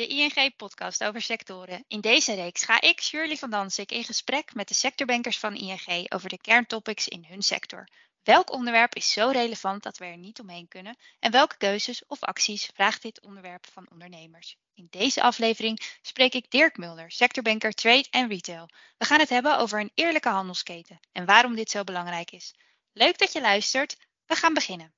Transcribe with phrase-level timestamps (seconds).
[0.00, 1.84] de ING-podcast over sectoren.
[1.88, 6.12] In deze reeks ga ik, Shirley van Dansik, in gesprek met de sectorbankers van ING
[6.12, 7.88] over de kerntopics in hun sector.
[8.22, 10.96] Welk onderwerp is zo relevant dat we er niet omheen kunnen?
[11.18, 14.56] En welke keuzes of acties vraagt dit onderwerp van ondernemers?
[14.74, 18.68] In deze aflevering spreek ik Dirk Mulder, sectorbanker Trade en Retail.
[18.98, 22.54] We gaan het hebben over een eerlijke handelsketen en waarom dit zo belangrijk is.
[22.92, 23.96] Leuk dat je luistert.
[24.26, 24.94] We gaan beginnen.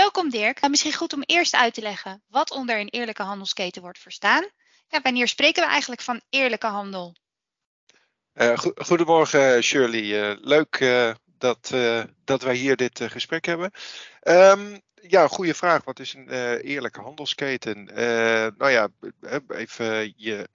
[0.00, 0.58] Welkom Dirk.
[0.58, 4.48] Nou, misschien goed om eerst uit te leggen wat onder een eerlijke handelsketen wordt verstaan.
[4.88, 7.14] Ja, wanneer spreken we eigenlijk van eerlijke handel?
[8.34, 10.02] Uh, goedemorgen Shirley.
[10.02, 11.74] Uh, leuk uh, dat,
[12.24, 13.70] dat wij hier dit gesprek hebben.
[14.22, 15.84] Um, ja, goede vraag.
[15.84, 16.28] Wat is een
[16.60, 17.84] eerlijke handelsketen?
[18.56, 18.88] nou ja,
[19.48, 20.48] even, je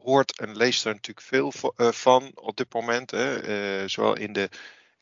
[0.00, 1.52] hoort en leest er natuurlijk veel
[1.92, 3.10] van op dit moment.
[3.90, 4.48] Zowel in de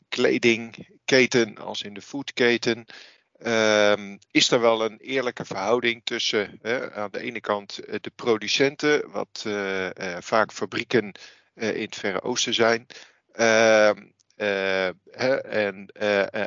[0.09, 2.85] kledingketen als in de foodketen.
[3.45, 6.59] Um, is er wel een eerlijke verhouding tussen
[6.93, 11.11] aan de ene kant eh, de producenten, wat uh, uh, vaak fabrieken
[11.55, 12.87] in het Verre Oosten zijn,
[13.31, 14.03] ehm,
[14.35, 15.87] en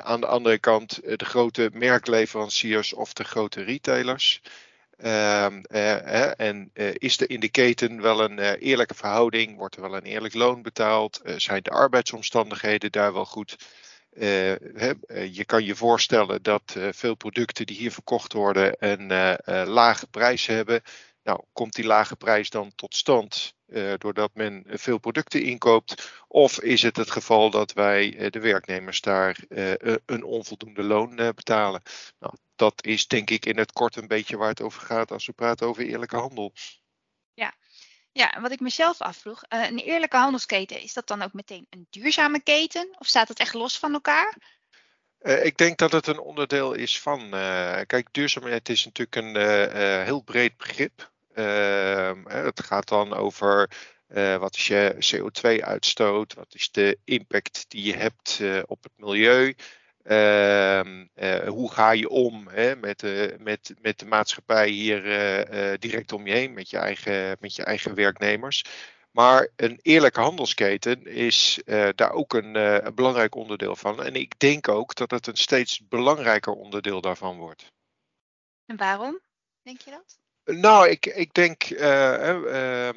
[0.04, 4.42] aan de andere kant de grote merkleveranciers of de grote retailers.
[5.04, 5.64] Um,
[6.36, 9.56] en is er in de keten wel een eerlijke verhouding?
[9.56, 11.20] Wordt er wel een eerlijk loon betaald?
[11.36, 13.56] zijn de arbeidsomstandigheden daar wel goed?
[14.18, 14.54] Uh,
[15.34, 20.46] je kan je voorstellen dat uh, veel producten die hier verkocht worden een lage prijs
[20.46, 20.82] hebben.
[21.22, 23.54] Nou, komt die lage prijs dan tot stand
[23.98, 26.22] doordat men veel producten inkoopt?
[26.28, 29.38] Of is het het geval dat wij de werknemers daar
[30.06, 31.82] een onvoldoende loon betalen?
[32.18, 35.26] Nou, dat is denk ik in het kort een beetje waar het over gaat als
[35.26, 36.52] we praten over eerlijke handel.
[37.34, 37.54] Ja,
[38.16, 41.86] ja, wat ik mezelf afvroeg, uh, een eerlijke handelsketen, is dat dan ook meteen een
[41.90, 42.88] duurzame keten?
[42.98, 44.36] Of staat het echt los van elkaar?
[45.20, 47.20] Uh, ik denk dat het een onderdeel is van.
[47.20, 49.36] Uh, kijk, duurzaamheid is natuurlijk een
[50.04, 51.12] heel breed begrip.
[51.34, 53.70] Ehm, het gaat dan over
[54.38, 59.54] wat is je CO2-uitstoot, wat is de impact die je hebt op het milieu.
[60.08, 60.80] Uh,
[61.16, 66.12] uh, hoe ga je om hè, met, de, met, met de maatschappij hier uh, direct
[66.12, 68.64] om je heen, met je eigen, met je eigen werknemers.
[69.10, 71.60] Maar een eerlijke handelsketen is
[71.94, 74.02] daar ook een, een, belangrijk onderdeel van.
[74.02, 77.72] En ik denk ook dat het een steeds belangrijker onderdeel daarvan wordt.
[78.66, 79.20] En waarom,
[79.62, 80.18] denk je dat?
[80.56, 81.62] Nou, ik, ik denk.
[81.62, 82.96] Ehm,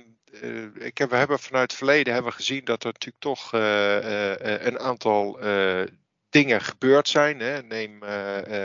[0.79, 5.39] ik heb, we hebben vanuit het verleden hebben gezien dat er natuurlijk toch een aantal
[6.29, 7.39] dingen gebeurd zijn.
[7.39, 7.63] Hè.
[7.63, 8.09] Neem uh,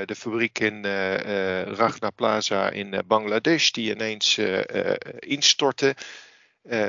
[0.04, 4.38] de fabriek in uh, Ragna Plaza in Bangladesh, die ineens
[5.19, 5.97] instortte.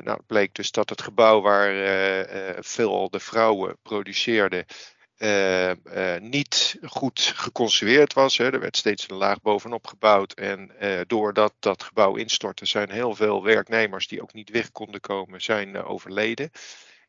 [0.04, 1.74] nou, bleek dus dat het gebouw waar
[2.64, 4.66] veel de vrouwen produceerden.
[6.22, 8.38] niet goed geconstrueerd was.
[8.38, 8.54] Hè.
[8.54, 10.34] Er werd steeds een laag bovenop gebouwd.
[10.34, 10.72] En
[11.08, 15.84] doordat dat gebouw instortte, zijn heel veel werknemers die ook niet weg konden komen, zijn
[15.84, 16.52] overleden.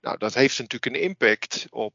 [0.00, 1.94] Nou, dat heeft natuurlijk een impact op,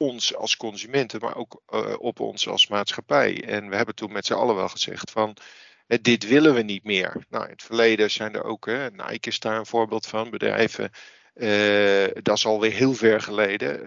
[0.00, 3.44] ons als consumenten, maar ook uh, op ons als maatschappij.
[3.44, 5.36] En we hebben toen met z'n allen wel gezegd van.
[5.86, 7.24] Uh, dit willen we niet meer.
[7.28, 10.90] Nou, in het verleden zijn er ook, uh, Nike is daar een voorbeeld van, bedrijven,
[12.22, 13.84] dat is alweer heel ver geleden,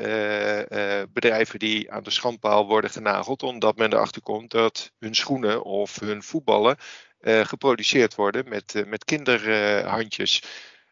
[1.13, 5.99] bedrijven die aan de schandpaal worden genageld omdat men erachter komt dat hun schoenen of
[5.99, 6.77] hun voetballen
[7.21, 10.43] geproduceerd worden met, met kinderhandjes.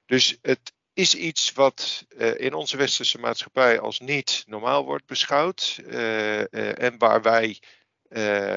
[0.05, 5.79] Dus het, is iets wat uh, in onze westerse maatschappij als niet normaal wordt beschouwd.
[5.85, 7.61] Uh, uh, en waar wij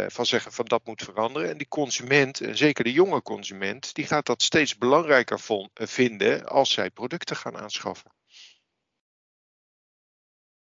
[0.08, 1.50] van zeggen van dat moet veranderen.
[1.50, 5.40] En die consument, en zeker de jonge consument, die gaat dat steeds belangrijker
[5.74, 8.12] vinden als zij producten gaan aanschaffen.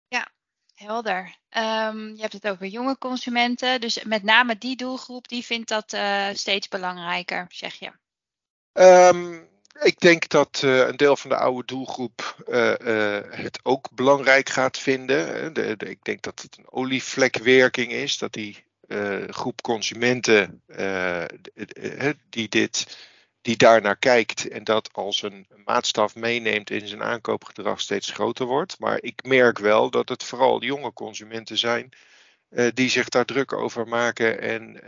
[0.08, 0.32] Ja,
[0.74, 1.36] helder.
[1.50, 3.80] Um, je hebt het over jonge consumenten.
[3.80, 5.96] Dus met name die doelgroep, die vindt dat
[6.38, 7.92] steeds belangrijker, zeg je.
[8.72, 9.49] Um,
[9.80, 14.48] ik denk dat uh, een deel van de oude doelgroep uh, uh, het ook belangrijk
[14.48, 15.52] gaat vinden.
[15.52, 18.68] De, de, ik denk dat het een olievlekwerking is, dat die
[19.28, 20.62] groep consumenten
[22.28, 22.98] die, dit,
[23.42, 28.78] die daarnaar kijkt en dat als een maatstaf meeneemt in zijn aankoopgedrag steeds groter wordt.
[28.78, 31.92] Maar ik merk wel dat het vooral jonge consumenten zijn
[32.74, 34.80] die zich daar druk over maken en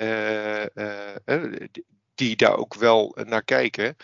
[2.14, 3.96] die daar ook wel naar kijken.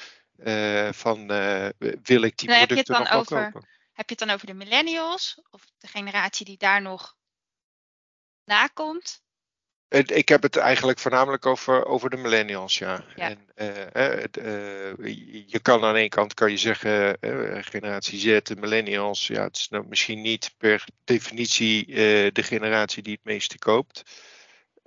[0.45, 1.69] Uh, van uh,
[2.03, 3.69] wil ik die nou, producten nog wel over, kopen?
[3.93, 7.17] Heb je het dan over de millennials of de generatie die daar nog
[8.45, 9.23] nakomt?
[9.89, 13.05] Ik heb het eigenlijk voornamelijk over, over de millennials, ja.
[13.17, 13.35] ja.
[13.55, 14.93] En, uh,
[15.47, 17.19] je kan aan één kant kan je zeggen,
[17.65, 21.87] generatie Z, de millennials, ja, het is nou misschien niet per definitie
[22.33, 24.03] de generatie die het meeste koopt.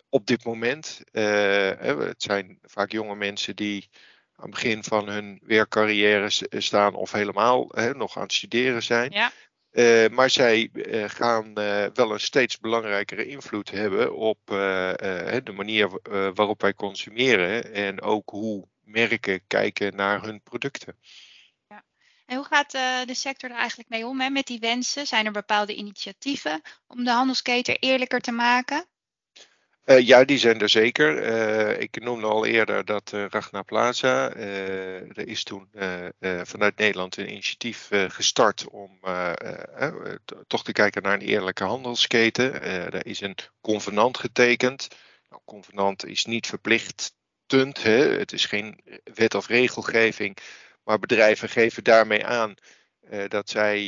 [0.10, 1.02] Op dit moment.
[1.12, 3.90] het zijn vaak jonge mensen die
[4.42, 9.12] aan het begin van hun werkcarrière staan of helemaal nog aan het studeren zijn.
[9.12, 9.32] Ja.
[9.72, 15.90] Uh, maar zij uh, gaan uh, wel een steeds belangrijkere invloed hebben op de manier
[16.34, 21.00] waarop wij consumeren en ook hoe merken kijken naar hun producten.
[21.68, 21.84] Ja.
[22.26, 22.72] En hoe gaat
[23.08, 25.08] de sector er eigenlijk mee om hè, met die wensen?
[25.08, 28.86] Zijn er bepaalde initiatieven om de handelsketen eerlijker te maken?
[29.86, 31.24] Uh, ja, die zijn er zeker.
[31.24, 34.34] Uh, ik noemde al eerder dat uh, Ragnar Plaza.
[34.34, 35.70] er is toen
[36.44, 39.00] vanuit Nederland een initiatief gestart om
[40.48, 42.62] toch te kijken naar een eerlijke handelsketen.
[42.64, 44.88] er is een convenant getekend.
[45.30, 47.84] Nou, convenant is niet verplichtend.
[47.84, 48.18] Hè?
[48.18, 48.80] Het is geen
[49.14, 50.38] wet of regelgeving.
[50.84, 52.54] Maar bedrijven geven daarmee aan
[53.28, 53.88] dat zij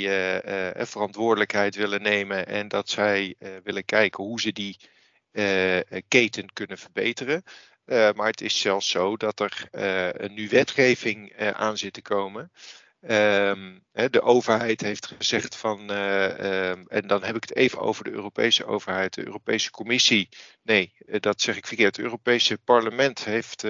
[0.74, 4.78] verantwoordelijkheid willen nemen en dat zij willen kijken hoe ze die
[6.08, 7.44] keten kunnen verbeteren.
[7.86, 12.52] Uh, maar het is zelfs zo dat er uh, nu wetgeving aan zit te komen.
[13.02, 18.12] Um, de overheid heeft gezegd van, um, en dan heb ik het even over de
[18.12, 20.30] Europese overheid, de Europese Commissie.
[20.62, 21.96] Nee, dat zeg ik verkeerd.
[21.96, 23.64] Het Europese Parlement heeft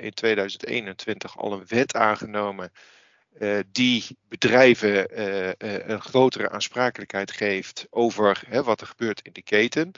[0.00, 2.72] in 2021 al een wet aangenomen
[3.66, 5.06] die bedrijven
[5.92, 9.92] een grotere aansprakelijkheid geeft over wat er gebeurt in de keten.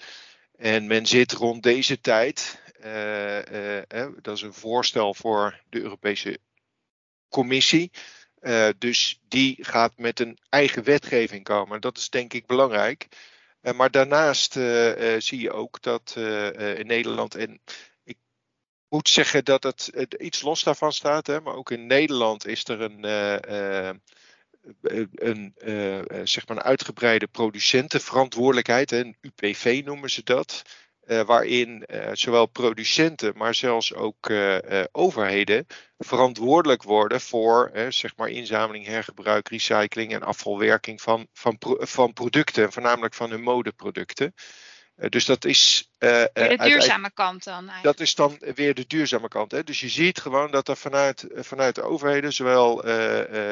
[0.62, 6.38] En men zit rond deze tijd, uh, uh, dat is een voorstel voor de Europese
[7.28, 7.90] Commissie.
[8.78, 11.80] Dus die gaat met een eigen wetgeving komen.
[11.80, 13.08] Dat is denk ik belangrijk.
[13.60, 14.52] maar daarnaast
[15.18, 16.14] zie je ook dat
[16.76, 17.60] in Nederland, en
[18.04, 18.18] ik
[18.88, 22.80] moet zeggen dat het iets los daarvan staat, hè, maar ook in Nederland is er
[22.80, 23.00] een
[25.12, 30.62] een, uh, zeg maar een uitgebreide producentenverantwoordelijkheid, een UPV noemen ze dat.
[31.06, 34.30] Uh, waarin zowel producenten, maar zelfs ook
[34.92, 35.66] overheden
[35.98, 43.14] verantwoordelijk worden voor zeg maar inzameling, hergebruik, recycling en afvalwerking van, van, van producten, voornamelijk
[43.14, 44.34] van hun modeproducten.
[44.94, 45.90] Eh, dus dat is.
[45.98, 47.54] Uh, de duurzame kant dan.
[47.54, 47.82] Eigenlijk.
[47.82, 49.50] Dat is dan weer de duurzame kant.
[49.50, 49.64] Hè?
[49.64, 52.92] Dus je ziet gewoon dat er vanuit, vanuit de overheden, zowel uh,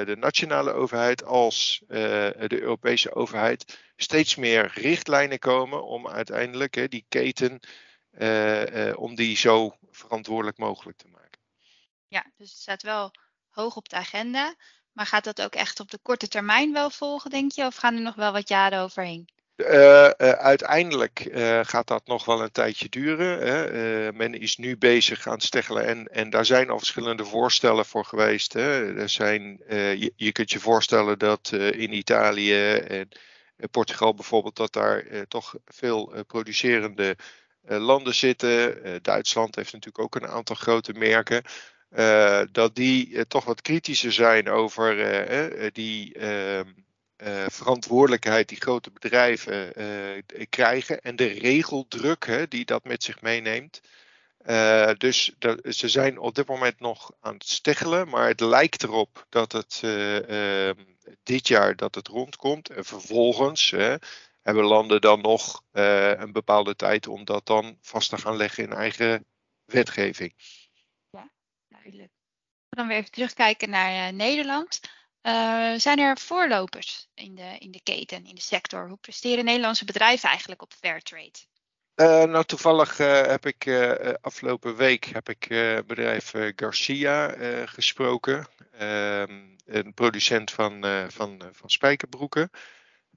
[0.07, 7.05] de nationale overheid als de Europese overheid, steeds meer richtlijnen komen om uiteindelijk hè, die
[7.09, 7.61] keten,
[8.97, 11.41] om die zo verantwoordelijk mogelijk te maken.
[12.09, 13.11] Ja, dus het staat wel
[13.51, 14.55] hoog op de agenda.
[14.93, 17.67] Maar gaat dat ook echt op de korte termijn wel volgen, denk je?
[17.67, 19.29] Of gaan er nog wel wat jaren overheen?
[19.61, 23.39] Uh, uh, uiteindelijk uh, gaat dat nog wel een tijdje duren.
[23.39, 24.13] Hè.
[24.13, 28.05] men is nu bezig aan het steggelen en, en daar zijn al verschillende voorstellen voor
[28.05, 28.53] geweest.
[28.53, 28.97] Hè.
[28.97, 33.09] Er zijn, je, je, kunt je voorstellen dat in Italië en
[33.71, 37.17] Portugal bijvoorbeeld, dat daar toch veel producerende
[37.67, 38.79] landen zitten.
[39.03, 41.43] Duitsland heeft natuurlijk ook een aantal grote merken.
[42.53, 44.97] dat die toch wat kritischer zijn over
[45.73, 46.69] die ehm,
[47.23, 53.21] uh, verantwoordelijkheid die grote bedrijven uh, krijgen en de regeldruk hè, die dat met zich
[53.21, 53.81] meeneemt.
[54.47, 58.83] Uh, dus dat, ze zijn op dit moment nog aan het steggelen, maar het lijkt
[58.83, 60.85] erop dat het ehm,
[61.23, 62.71] dit jaar dat het rondkomt.
[62.71, 63.71] En vervolgens
[64.41, 68.73] hebben landen dan nog een bepaalde tijd om dat dan vast te gaan leggen in
[68.73, 69.27] eigen
[69.65, 70.35] wetgeving.
[71.11, 71.31] Ja,
[71.69, 72.13] duidelijk.
[72.69, 74.81] Dan weer even terugkijken naar Nederland.
[75.23, 78.89] Uh, zijn er voorlopers in de, in de keten, in de sector?
[78.89, 81.39] Hoe presteren Nederlandse bedrijven eigenlijk op Fairtrade?
[81.97, 83.69] Uh, nou, toevallig uh, heb ik
[84.21, 85.49] afgelopen week heb ik
[85.87, 87.35] bedrijf Garcia
[87.67, 88.47] gesproken.
[88.73, 92.51] Ehm, een producent van, van, van spijkerbroeken.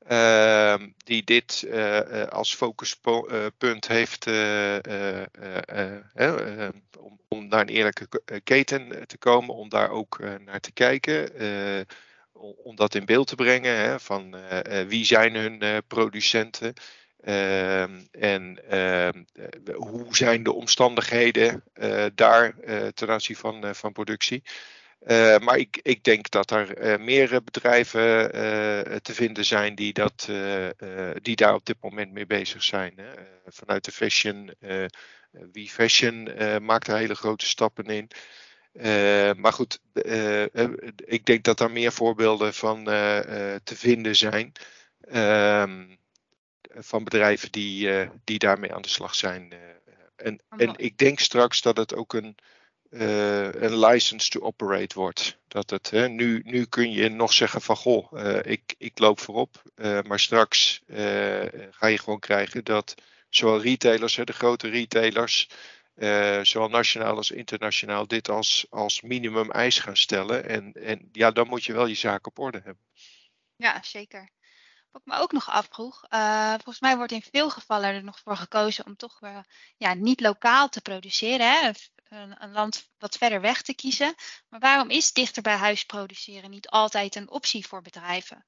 [0.07, 1.67] Ehm, die dit
[2.29, 4.27] als focuspunt heeft
[6.97, 8.07] om, om naar een eerlijke
[8.43, 11.29] keten te komen, om daar ook naar te kijken
[12.63, 13.75] om dat in beeld te brengen.
[13.75, 14.35] Hè, van
[14.87, 16.73] wie zijn hun producenten?
[17.25, 18.59] Uh, en
[19.73, 21.63] hoe zijn de omstandigheden
[22.15, 22.55] daar
[22.93, 24.43] ten aanzien van, van productie?
[25.39, 28.31] Maar ik, ik, denk dat er meer bedrijven
[29.01, 30.29] te vinden zijn die, dat,
[31.21, 32.93] die daar op dit moment mee bezig zijn.
[32.95, 33.11] Hè.
[33.45, 34.53] vanuit de fashion,
[35.51, 36.29] wie fashion
[36.61, 38.09] maakt er hele grote stappen in.
[38.73, 40.43] Uh, maar goed, uh,
[40.95, 43.19] ik denk dat er meer voorbeelden van uh,
[43.63, 44.51] te vinden zijn.
[45.01, 45.85] Ehm,
[46.75, 49.53] van bedrijven die, die daarmee aan de slag zijn.
[50.15, 52.35] en, en ik denk straks dat het ook een,
[52.93, 55.37] een license to operate wordt.
[55.47, 59.63] Dat het, nu, nu kun je nog zeggen van goh, ik, ik loop voorop.
[60.07, 60.81] maar straks
[61.71, 62.95] ga je gewoon krijgen dat
[63.29, 65.49] zowel retailers, de grote retailers,
[66.41, 70.49] zowel nationaal als internationaal, dit als, als minimum eis gaan stellen.
[70.49, 72.83] En, en ja, dan moet je wel je zaak op orde hebben.
[73.55, 74.29] Ja, zeker.
[74.91, 78.19] Wat ik me ook nog afvroeg, uh, volgens mij wordt in veel gevallen er nog
[78.19, 79.39] voor gekozen om toch uh,
[79.77, 81.71] ja, niet lokaal te produceren, hè?
[82.13, 84.15] Een, een, land wat verder weg te kiezen.
[84.49, 88.45] Maar waarom is dichter bij huis produceren niet altijd een optie voor bedrijven?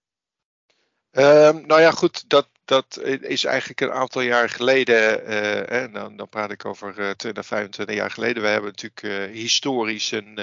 [1.11, 5.31] Um, nou ja, goed, dat, dat is eigenlijk een aantal jaar geleden,
[5.73, 8.43] uh, dan, dan praat ik over 20, 25 jaar geleden.
[8.43, 10.39] We hebben natuurlijk historisch een,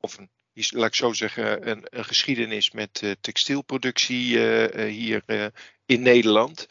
[0.00, 0.30] of een
[0.70, 4.38] laat ik zo zeggen, een, een geschiedenis met textielproductie
[4.86, 5.22] hier
[5.86, 6.66] in Nederland.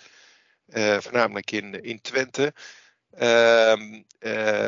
[0.99, 2.53] voornamelijk in, in Twente.
[3.17, 4.01] Ehm,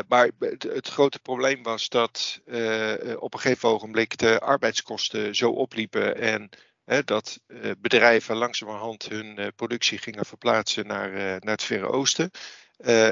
[0.08, 2.42] maar het, het, grote probleem was dat
[3.20, 6.50] op een gegeven ogenblik de arbeidskosten zo opliepen en
[7.06, 7.40] dat
[7.78, 12.32] bedrijven langzamerhand hun productie gingen verplaatsen naar, naar het Verre Oosten.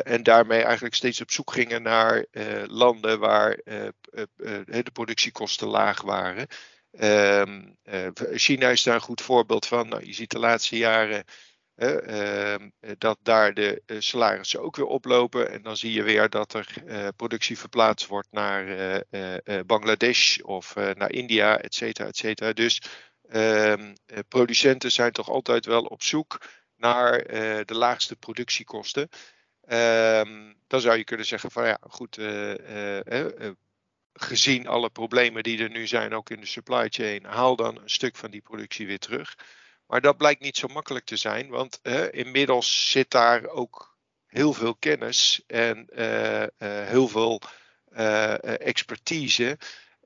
[0.03, 2.25] En daarmee eigenlijk steeds op zoek gingen naar
[2.65, 3.59] landen waar
[4.65, 6.47] de productiekosten laag waren.
[6.91, 7.61] Ehm,
[8.33, 9.87] China is daar een goed voorbeeld van.
[9.87, 11.23] Nou, je ziet de laatste jaren
[11.77, 15.51] ehm, dat daar de salarissen ook weer oplopen.
[15.51, 16.67] En dan zie je weer dat er
[17.15, 19.03] productie verplaatst wordt naar
[19.65, 22.53] Bangladesh of naar India, et cetera, et cetera.
[22.53, 22.81] Dus
[23.31, 23.93] um,
[24.27, 26.41] producenten zijn toch altijd wel op zoek
[26.75, 27.23] naar
[27.65, 29.09] de laagste productiekosten.
[29.69, 32.19] Um, dan zou je kunnen zeggen van ja, goed,
[34.13, 37.89] gezien alle problemen die er nu zijn, ook in de supply chain, haal dan een
[37.89, 39.35] stuk van die productie weer terug.
[39.87, 41.79] Maar dat blijkt niet zo makkelijk te zijn, want
[42.11, 43.95] inmiddels zit daar ook
[44.27, 45.87] heel veel kennis en
[46.85, 47.41] heel veel
[48.41, 49.57] expertise.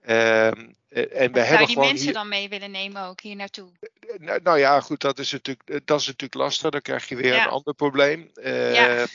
[0.07, 3.69] Um, en we hebben zou die mensen dan mee willen nemen ook hier naartoe?
[4.17, 6.69] Nou, nou, ja, goed, dat is, natuurlijk, dat is natuurlijk lastig.
[6.69, 8.31] Dan krijg je weer een ander probleem.
[8.35, 9.07] Uh, ja.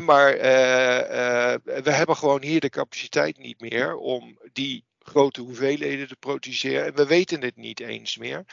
[0.00, 6.08] maar uh, uh, we hebben gewoon hier de capaciteit niet meer om die grote hoeveelheden
[6.08, 6.84] te produceren.
[6.86, 8.44] En we weten het niet eens meer.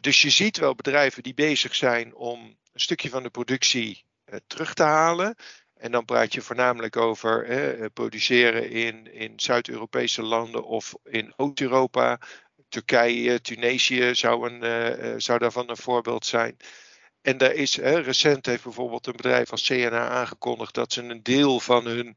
[0.00, 2.40] Dus je ziet wel bedrijven die bezig zijn om
[2.72, 4.04] een stukje van de productie
[4.46, 5.36] terug te halen.
[5.74, 12.18] En dan praat je voornamelijk over hè, produceren in, in Zuid-Europese landen of in Oost-Europa.
[12.68, 16.56] Turkije, Tunesië zou, een, zou daarvan een voorbeeld zijn.
[17.22, 21.60] En daar is, recent heeft bijvoorbeeld een bedrijf als CNA aangekondigd dat ze een deel
[21.60, 22.14] van hun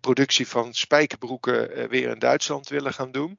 [0.00, 3.38] productie van spijkerbroeken weer in Duitsland willen gaan doen.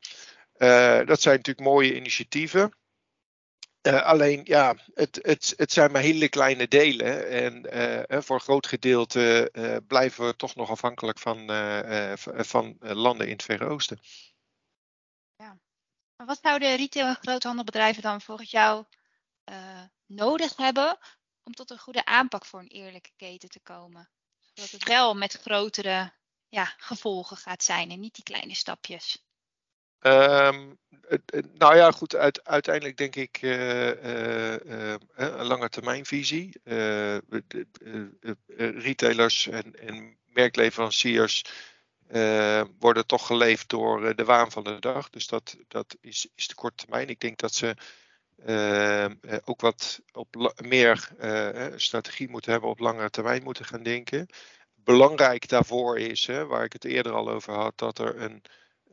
[1.06, 2.74] dat zijn natuurlijk mooie initiatieven.
[3.82, 7.30] Uh, alleen ja, het, het, het zijn maar hele kleine delen.
[7.30, 7.76] En
[8.12, 9.52] uh, voor een groot gedeelte
[9.88, 11.38] blijven we toch nog afhankelijk van,
[12.46, 14.00] van landen in het Verre Oosten.
[15.36, 15.60] Ja.
[16.16, 18.86] Maar wat zouden retail- en groothandelbedrijven dan volgens jou
[20.06, 20.98] nodig hebben
[21.44, 24.10] om tot een goede aanpak voor een eerlijke keten te komen?
[24.54, 26.14] Zodat het wel met grotere
[26.50, 29.26] ja, gevolgen gaat zijn en niet die kleine stapjes.
[30.01, 30.79] Um,
[31.53, 36.62] nou ja, goed, uit, uiteindelijk denk ik uh, uh, een lange termijnvisie.
[38.55, 41.43] retailers en, en merkleveranciers
[42.79, 45.10] worden toch geleefd door de waan van de dag.
[45.10, 47.10] Dus dat, dat is, is de korte termijn.
[47.10, 47.75] Ik denk dat ze
[48.46, 51.10] ehm, ook wat op meer
[51.75, 54.27] strategie moeten hebben, op langere termijn moeten gaan denken.
[54.75, 58.41] Belangrijk daarvoor is, hè, waar ik het eerder al over had, dat er een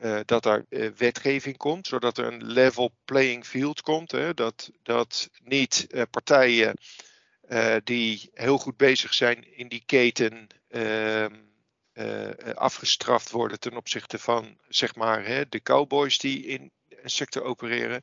[0.03, 4.13] uh, dat er uh, wetgeving komt, zodat er een level playing field komt.
[4.13, 6.77] Hè, dat, dat niet uh, partijen
[7.85, 11.35] die heel goed bezig zijn in die keten ehm,
[12.55, 18.03] afgestraft worden ten opzichte van zeg maar, hè, de cowboys die in een sector opereren.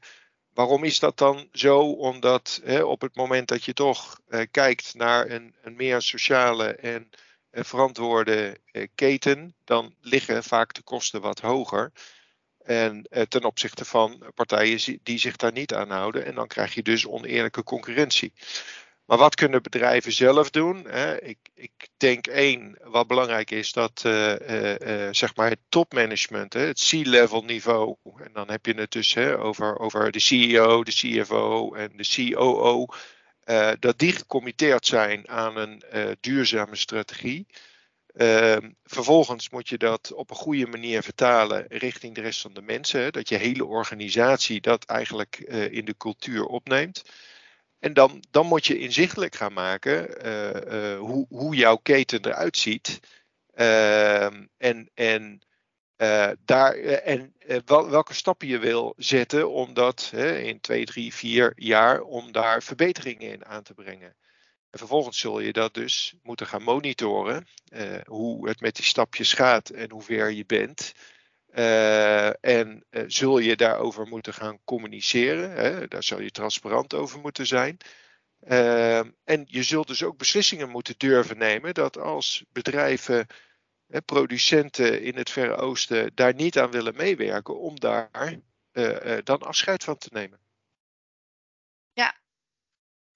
[0.53, 1.91] Waarom is dat dan zo?
[1.91, 4.19] Omdat hè, op het moment dat je toch
[4.51, 7.09] kijkt naar een, een meer sociale en
[7.63, 11.91] verantwoorde eh, keten, dan liggen vaak de kosten wat hoger.
[12.57, 16.25] En eh, ten opzichte van partijen die zich daar niet aan houden.
[16.25, 18.33] En dan krijg je dus oneerlijke concurrentie.
[19.05, 20.87] Maar wat kunnen bedrijven zelf doen?
[21.19, 23.99] Ik, ik denk één, wat belangrijk is, dat
[25.11, 30.11] zeg maar het topmanagement, het C-level niveau, en dan heb je het dus over, over
[30.11, 32.85] de CEO, de CFO en de COO,
[33.45, 37.47] uh, dat die gecommitteerd zijn aan een uh, duurzame strategie.
[38.13, 42.61] Uh, vervolgens moet je dat op een goede manier vertalen richting de rest van de
[42.61, 43.11] mensen.
[43.11, 47.03] Dat je hele organisatie dat eigenlijk uh, in de cultuur opneemt.
[47.79, 50.07] En dan, dan moet je inzichtelijk gaan maken
[50.97, 52.99] hoe, hoe jouw keten eruit ziet.
[53.53, 55.41] Ehm, en, en
[55.97, 57.35] uh, daar, uh, en
[57.65, 62.63] wel, welke stappen je wil zetten om dat in twee, drie, vier jaar om daar
[62.63, 64.15] verbeteringen in aan te brengen.
[64.69, 67.47] En vervolgens zul je dat dus moeten gaan monitoren,
[68.05, 70.93] hoe het met die stapjes gaat en hoe ver je bent.
[72.41, 75.51] En zul je daarover moeten gaan communiceren.
[75.51, 75.87] Hè?
[75.87, 77.77] Daar zal je transparant over moeten zijn.
[79.23, 83.27] en je zult dus ook beslissingen moeten durven nemen dat als bedrijven,
[84.05, 88.39] producenten in het Verre Oosten daar niet aan willen meewerken, om daar
[89.23, 90.39] dan afscheid van te nemen.
[91.93, 92.15] Ja,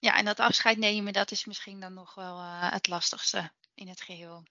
[0.00, 3.88] ja, en dat afscheid nemen, dat is misschien dan nog wel uh, het lastigste in
[3.88, 4.42] het geheel.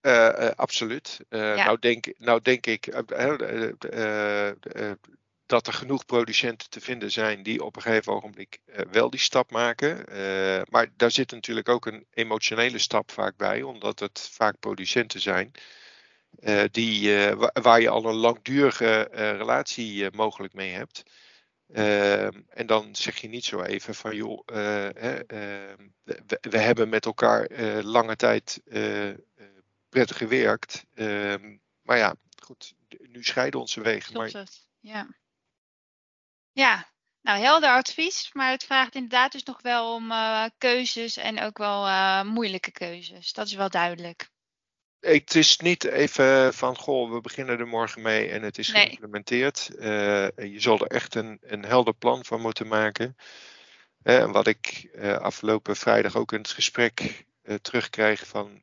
[0.00, 1.20] Uh, uh, absoluut.
[1.28, 1.54] Ja.
[1.54, 2.86] nou, denk, nou denk ik
[5.52, 8.58] dat er genoeg producenten te vinden zijn die op een gegeven ogenblik
[8.90, 10.04] wel die stap maken.
[10.70, 15.52] maar daar zit natuurlijk ook een emotionele stap vaak bij, omdat het vaak producenten zijn.
[16.70, 17.16] die,
[17.52, 21.02] waar je al een langdurige relatie mogelijk mee hebt.
[21.72, 24.56] Ehm, en dan zeg je niet zo even van joh, uh,
[26.02, 27.48] we, we, hebben met elkaar
[27.82, 28.62] lange tijd
[29.88, 30.84] prettig gewerkt.
[30.94, 34.12] Ehm, maar ja, goed, nu scheiden onze wegen.
[34.12, 34.42] Klopt maar...
[34.42, 35.20] het, ja.
[36.52, 36.88] Ja,
[37.20, 40.12] nou helder advies, maar het vraagt inderdaad dus nog wel om
[40.58, 43.32] keuzes en ook wel moeilijke keuzes.
[43.32, 44.30] Dat is wel duidelijk.
[45.00, 49.70] Het is niet even van, goh, we beginnen er morgen mee en het is geïmplementeerd.
[49.74, 49.82] Uh,
[50.36, 53.16] je zal er echt een, een helder plan van moeten maken.
[54.04, 54.88] Uh, wat ik
[55.20, 57.24] afgelopen vrijdag ook in het gesprek
[57.62, 58.60] terugkreeg van,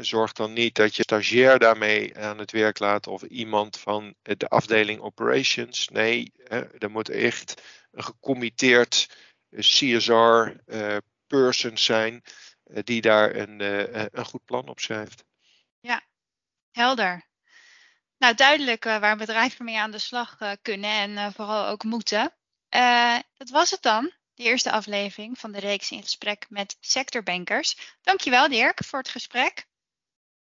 [0.00, 4.48] zorg dan niet dat je stagiair daarmee aan het werk laat of iemand van de
[4.48, 5.88] afdeling operations.
[5.88, 6.32] Nee,
[6.78, 9.08] er moet echt een gecommitteerd
[9.50, 10.50] CSR
[11.26, 12.22] person zijn
[12.66, 13.60] die daar een,
[14.18, 15.24] een goed plan op schrijft.
[15.80, 16.02] Ja,
[16.72, 17.26] helder.
[18.18, 21.84] Nou, duidelijk uh, waar bedrijven mee aan de slag uh, kunnen en uh, vooral ook
[21.84, 22.34] moeten.
[23.36, 27.76] dat was het dan, de eerste aflevering van de reeks in gesprek met sectorbankers.
[28.02, 29.66] Dankjewel Dirk voor het gesprek.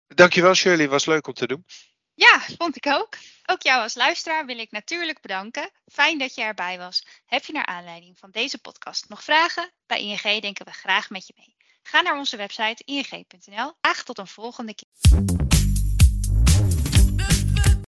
[0.07, 1.65] Dankjewel Shirley, was leuk om te doen.
[2.15, 3.17] Ja, vond ik ook.
[3.47, 5.71] Ook jou als luisteraar wil ik natuurlijk bedanken.
[5.93, 7.07] Fijn dat je erbij was.
[7.27, 9.73] Heb je naar aanleiding van deze podcast nog vragen?
[9.87, 11.57] Bij ING denken we graag met je mee.
[11.83, 13.73] Ga naar onze website ing.nl.
[13.81, 15.58] Graag tot een volgende keer.